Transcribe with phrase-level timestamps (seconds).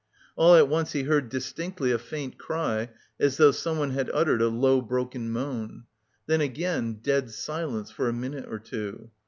[0.35, 4.47] All at once he heard distinctly a faint cry, as though someone had uttered a
[4.47, 5.83] low broken moan.
[6.25, 9.11] Then again dead silence for a minute or two.